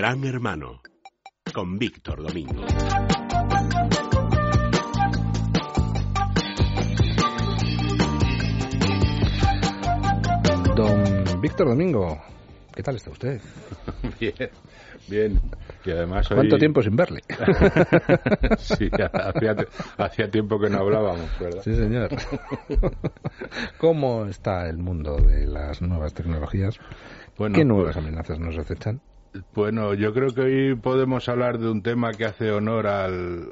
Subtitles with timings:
[0.00, 0.80] Gran Hermano
[1.52, 2.64] con Víctor Domingo.
[10.74, 12.18] Don Víctor Domingo,
[12.74, 13.42] ¿qué tal está usted?
[14.18, 14.50] Bien,
[15.06, 15.40] bien.
[15.84, 17.20] Y además ¿Cuánto tiempo sin verle?
[18.56, 19.54] sí, hacía,
[19.98, 21.60] hacía, tiempo que no hablábamos, ¿verdad?
[21.62, 22.08] Sí, señor.
[23.78, 26.78] ¿Cómo está el mundo de las nuevas tecnologías?
[27.36, 29.02] ¿Qué nuevas pues, amenazas nos acechan?
[29.54, 33.50] Bueno, yo creo que hoy podemos hablar de un tema que hace honor al,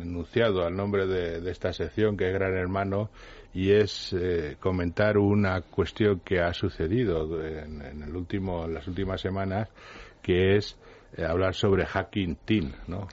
[0.00, 3.08] enunciado, al nombre de, esta sección, que es Gran Hermano,
[3.54, 9.20] y es eh, comentar una cuestión que ha sucedido en, el último, en las últimas
[9.22, 9.70] semanas,
[10.20, 10.76] que es
[11.16, 13.08] eh, hablar sobre Hacking Team, ¿no?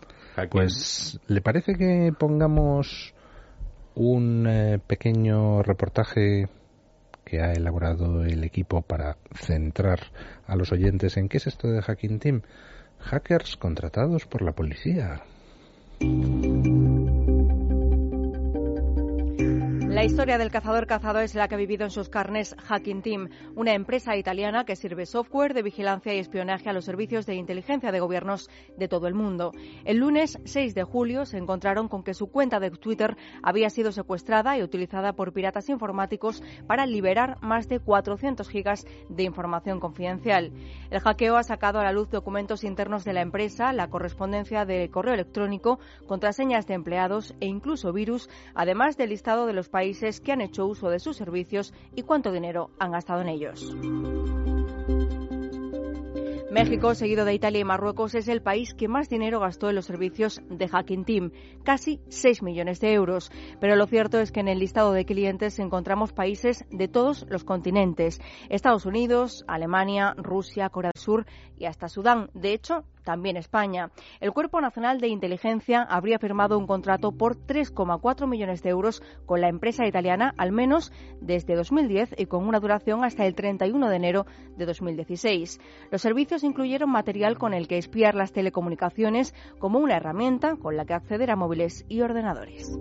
[0.49, 3.13] Pues, ¿le parece que pongamos
[3.95, 6.49] un eh, pequeño reportaje
[7.25, 9.99] que ha elaborado el equipo para centrar
[10.47, 12.41] a los oyentes en qué es esto de Hacking Team.
[12.99, 15.23] Hackers contratados por la policía.
[20.05, 24.15] Historia del cazador-cazado es la que ha vivido en sus carnes Hacking Team, una empresa
[24.15, 28.47] italiana que sirve software de vigilancia y espionaje a los servicios de inteligencia de gobiernos
[28.77, 29.51] de todo el mundo.
[29.83, 33.91] El lunes 6 de julio se encontraron con que su cuenta de Twitter había sido
[33.91, 40.51] secuestrada y utilizada por piratas informáticos para liberar más de 400 gigas de información confidencial.
[40.91, 44.87] El hackeo ha sacado a la luz documentos internos de la empresa, la correspondencia de
[44.91, 50.19] correo electrónico, contraseñas de empleados e incluso virus, además del listado de los países países
[50.19, 53.73] que han hecho uso de sus servicios y cuánto dinero han gastado en ellos.
[56.51, 59.85] México, seguido de Italia y Marruecos, es el país que más dinero gastó en los
[59.85, 61.31] servicios de Hacking Team,
[61.63, 63.31] casi 6 millones de euros.
[63.61, 67.45] Pero lo cierto es que en el listado de clientes encontramos países de todos los
[67.45, 71.25] continentes, Estados Unidos, Alemania, Rusia, Corea del Sur
[71.57, 72.29] y hasta Sudán.
[72.33, 73.91] De hecho, también España.
[74.19, 79.39] El Cuerpo Nacional de Inteligencia habría firmado un contrato por 3,4 millones de euros con
[79.39, 83.95] la empresa italiana, al menos desde 2010 y con una duración hasta el 31 de
[83.95, 84.25] enero
[84.57, 85.61] de 2016.
[85.91, 90.85] Los servicios incluyeron material con el que espiar las telecomunicaciones como una herramienta con la
[90.85, 92.75] que acceder a móviles y ordenadores.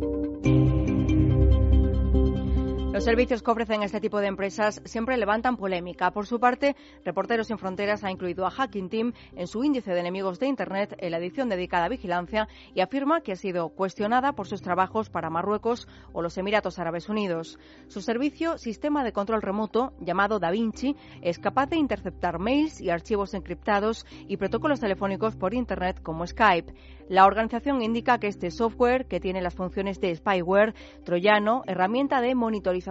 [2.95, 6.13] Los servicios que ofrecen este tipo de empresas siempre levantan polémica.
[6.13, 9.99] Por su parte, Reporteros sin Fronteras ha incluido a Hacking Team en su índice de
[9.99, 14.35] enemigos de Internet en la edición dedicada a vigilancia y afirma que ha sido cuestionada
[14.35, 17.59] por sus trabajos para Marruecos o los Emiratos Árabes Unidos.
[17.89, 22.91] Su servicio, sistema de control remoto, llamado Da Vinci, es capaz de interceptar mails y
[22.91, 26.73] archivos encriptados y protocolos telefónicos por Internet como Skype.
[27.09, 30.75] La organización indica que este software, que tiene las funciones de spyware,
[31.05, 32.84] troyano, herramienta de monitorización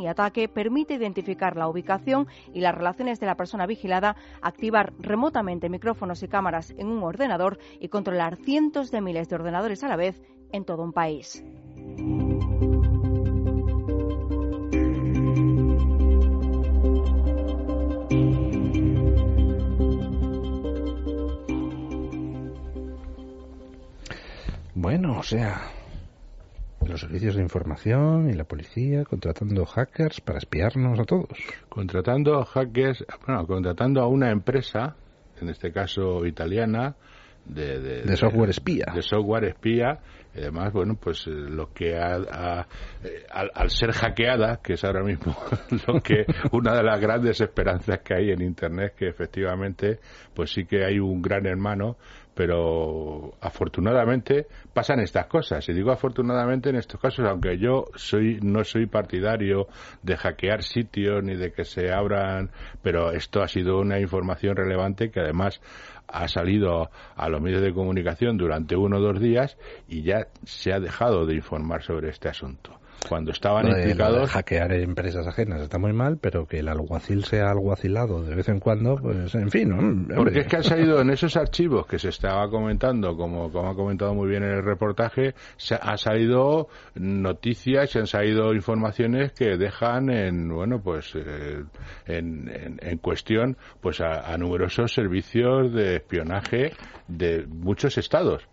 [0.00, 5.68] y ataque, permite identificar la ubicación y las relaciones de la persona vigilada, activar remotamente
[5.68, 9.96] micrófonos y cámaras en un ordenador y controlar cientos de miles de ordenadores a la
[9.96, 10.22] vez
[10.52, 11.42] en todo un país.
[24.74, 25.73] Bueno, o sea,
[27.04, 31.38] servicios de información y la policía contratando hackers para espiarnos a todos.
[31.68, 34.96] Contratando hackers, bueno, contratando a una empresa,
[35.38, 36.96] en este caso italiana,
[37.44, 38.86] de, de, software espía.
[38.94, 40.00] De software espía.
[40.34, 42.66] Y además, bueno, pues eh, lo que ha,
[43.04, 45.36] eh, al, ser hackeada, que es ahora mismo
[45.86, 50.00] lo que una de las grandes esperanzas que hay en Internet, que efectivamente,
[50.34, 51.96] pues sí que hay un gran hermano
[52.34, 55.68] pero afortunadamente pasan estas cosas.
[55.68, 59.68] Y digo afortunadamente en estos casos, aunque yo soy no soy partidario
[60.02, 62.50] de hackear sitios ni de que se abran,
[62.82, 65.60] pero esto ha sido una información relevante que además
[66.08, 69.56] ha salido a los medios de comunicación durante uno o dos días
[69.88, 72.78] y ya se ha dejado de informar sobre este asunto
[73.08, 74.30] cuando estaban implicados.
[74.30, 78.60] hackear empresas ajenas está muy mal, pero que el alguacil sea alguacilado de vez en
[78.60, 79.68] cuando, pues en fin.
[79.68, 80.14] ¿no?
[80.14, 83.74] Porque es que han salido en esos archivos que se estaba comentando, como, como ha
[83.74, 89.56] comentado muy bien en el reportaje, se, han salido noticias y han salido informaciones que
[89.56, 91.64] dejan en, bueno, pues eh,
[92.06, 96.72] en, en, cuestión pues a numerosos servicios de espionaje
[97.08, 98.48] de muchos estados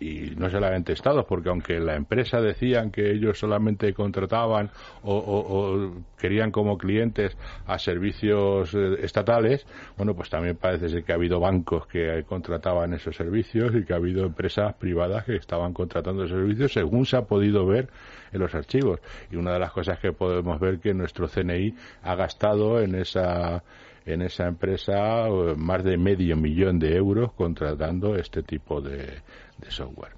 [0.00, 4.70] y no solamente Estados, porque aunque la empresa decían que ellos solamente contrataban
[5.02, 7.36] o, querían como clientes
[7.66, 9.66] a servicios eh, estatales,
[9.96, 13.92] bueno, pues también parece ser que ha habido bancos que contrataban esos servicios y que
[13.92, 17.88] ha habido empresas privadas que estaban contratando esos servicios según se ha podido ver
[18.32, 19.00] en los archivos.
[19.30, 23.62] Y una de las cosas que podemos ver que nuestro CNI ha gastado en esa
[24.06, 29.20] en esa empresa eh, más de medio millón de euros contratando este tipo de,
[29.68, 30.12] software.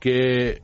[0.00, 0.62] Que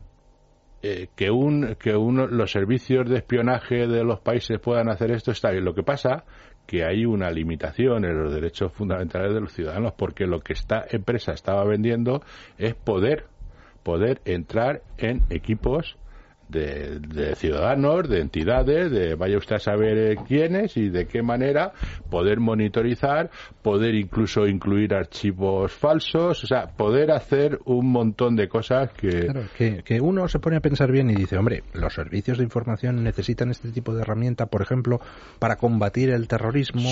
[0.82, 5.30] eh, que un que uno, los servicios de espionaje de los países puedan hacer esto
[5.30, 5.64] está bien.
[5.64, 6.24] Lo que pasa
[6.66, 10.84] que hay una limitación en los derechos fundamentales de los ciudadanos porque lo que esta
[10.90, 12.22] empresa estaba vendiendo
[12.58, 13.26] es poder
[13.82, 15.96] poder entrar en equipos
[16.54, 21.72] de, ciudadanos, de entidades, de vaya usted a saber eh, quiénes y de qué manera
[22.10, 23.30] poder monitorizar,
[23.62, 29.26] poder incluso incluir archivos falsos, o sea, poder hacer un montón de cosas que...
[29.26, 33.02] Claro, que, uno se pone a pensar bien y dice, hombre, los servicios de información
[33.02, 35.00] necesitan este tipo de herramienta, por ejemplo,
[35.38, 36.82] para combatir el terrorismo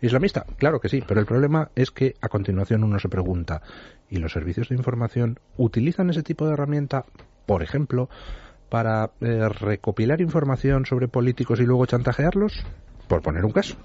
[0.00, 0.44] islamista.
[0.58, 3.62] Claro que sí, pero el problema es que a continuación uno se pregunta,
[4.10, 7.04] ¿y los servicios de información utilizan ese tipo de herramienta,
[7.46, 8.08] por ejemplo,
[8.68, 12.64] para eh, recopilar información sobre políticos y luego chantajearlos?
[13.08, 13.76] Por poner un caso.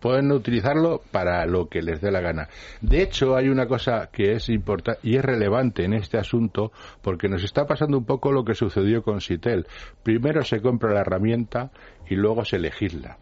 [0.00, 2.48] Pueden utilizarlo para lo que les dé la gana.
[2.80, 6.70] De hecho, hay una cosa que es importante y es relevante en este asunto
[7.02, 9.66] porque nos está pasando un poco lo que sucedió con Sitel.
[10.02, 11.70] Primero se compra la herramienta
[12.08, 13.18] y luego se legisla.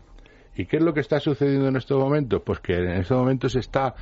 [0.56, 2.43] ¿Y qué es lo que está sucediendo en estos momentos?
[2.44, 3.94] Pues que en estos momentos se está,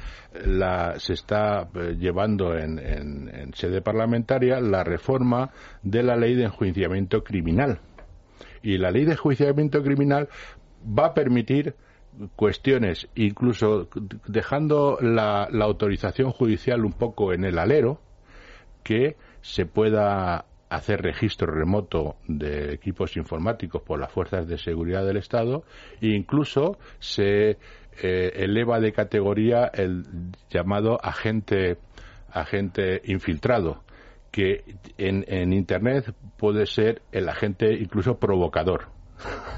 [0.99, 5.51] se está eh, llevando en, sede parlamentaria la reforma
[5.83, 7.81] de la ley de enjuiciamiento criminal.
[8.63, 10.29] Y la ley de enjuiciamiento criminal
[10.87, 11.75] va a permitir
[12.37, 13.89] cuestiones, incluso
[14.27, 18.01] dejando la autorización judicial un poco en el alero,
[18.85, 25.17] que se pueda hacer registro remoto de equipos informáticos por las fuerzas de seguridad del
[25.17, 25.65] Estado
[26.01, 27.59] e incluso se
[28.03, 30.05] eh, eleva de categoría el
[30.51, 31.79] llamado agente
[32.31, 33.85] agente infiltrado
[34.31, 34.65] que
[34.99, 38.94] en, en Internet puede ser el agente incluso provocador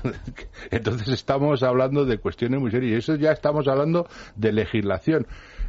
[0.70, 4.06] entonces estamos hablando de cuestiones muy serias y eso ya estamos hablando
[4.36, 5.26] de legislación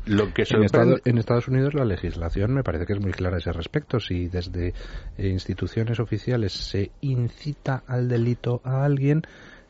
[0.07, 3.51] lo que en, Estados Unidos la legislación me parece que es muy clara a ese
[3.51, 3.99] respecto.
[3.99, 4.73] Si desde
[5.17, 9.23] eh, instituciones oficiales se incita al delito a alguien,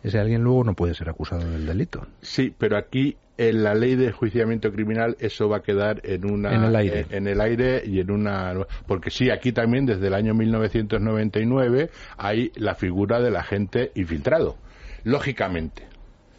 [0.04, 2.06] ese alguien luego no puede ser acusado del delito.
[2.22, 6.54] Sí, pero aquí en la ley de enjuiciamiento criminal eso va a quedar en una
[6.54, 8.54] en el aire, eh, en el aire y en una
[8.88, 14.58] porque sí aquí también desde el año 1999 hay la figura del agente infiltrado
[15.04, 15.88] lógicamente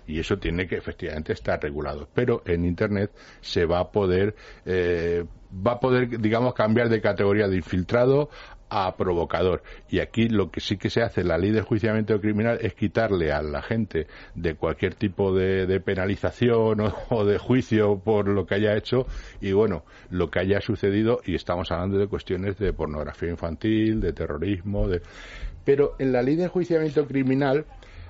[0.08, 2.08] y eso tiene que efectivamente estar regulado.
[2.14, 3.12] Pero en Internet
[3.42, 4.34] se va a poder,
[4.64, 5.24] eh,
[5.54, 8.30] va a poder, digamos, cambiar de categoría de infiltrado
[8.70, 9.62] a provocador.
[9.88, 12.74] Y aquí lo que sí que se hace en la ley de enjuiciamiento criminal es
[12.74, 16.78] quitarle a la gente de cualquier tipo de, penalización
[17.10, 19.06] o, de juicio por lo que haya hecho
[19.40, 24.12] y bueno, lo que haya sucedido y estamos hablando de cuestiones de pornografía infantil, de
[24.12, 25.02] terrorismo, de...
[25.64, 27.66] Pero en la ley de enjuiciamiento criminal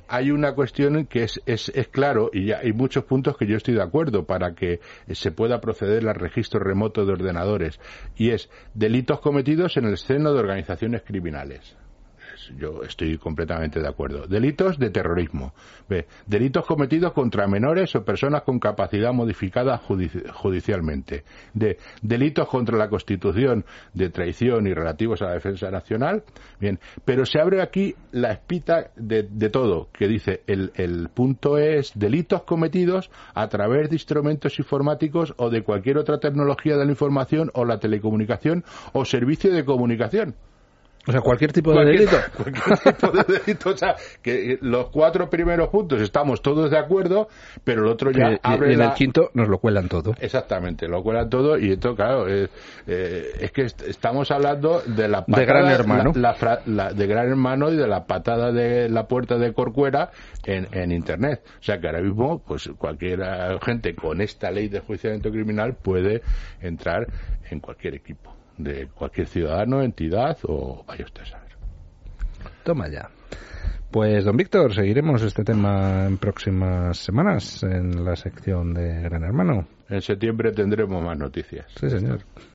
[0.08, 3.75] hay una cuestión que es, es, es, claro y hay muchos puntos que yo estoy
[3.75, 7.78] de acuerdo para que se pueda proceder al registro remoto de ordenadores.
[8.16, 11.76] Y es delitos cometidos en el seno de organizaciones criminales
[12.56, 14.26] yo estoy completamente de acuerdo.
[14.26, 15.55] Delitos de terrorismo.
[16.26, 21.25] Delitos cometidos contra menores o personas con capacidad modificada judicialmente.
[21.55, 23.64] De delitos contra la Constitución
[23.94, 26.25] de traición y relativos a la defensa nacional.
[26.61, 31.93] Bien, pero se abre aquí la espita de, todo, que dice el, el punto es
[31.94, 37.51] delitos cometidos a través de instrumentos informáticos o de cualquier otra tecnología de la información
[37.55, 40.34] o la telecomunicación o servicio de comunicación.
[41.06, 42.17] O sea, cualquier tipo de delito.
[42.36, 43.70] Cualquier tipo de delito.
[43.70, 47.28] O sea, que los cuatro primeros puntos estamos todos de acuerdo,
[47.64, 48.72] pero el otro ya abre.
[48.72, 50.14] Y en el quinto nos lo cuelan todo.
[50.20, 52.50] Exactamente, lo cuelan todo y esto, claro, es,
[52.86, 56.12] eh, es que estamos hablando de la patada, De gran hermano.
[56.67, 60.10] La, de gran hermano y de la patada de la puerta de Corcuera
[60.44, 61.43] en, en Internet.
[61.58, 63.20] O sea, que ahora mismo, pues cualquier
[63.62, 66.20] gente con esta ley de juiciamiento criminal puede
[66.60, 67.06] entrar
[67.50, 71.48] en cualquier equipo de cualquier ciudadano, entidad o vaya usted a saber.
[72.65, 73.08] Toma ya.
[73.91, 79.67] Pues, don Víctor, seguiremos este tema en próximas semanas en la sección de Gran Hermano.
[79.88, 81.67] En septiembre tendremos más noticias.
[81.81, 82.20] Sí, señor.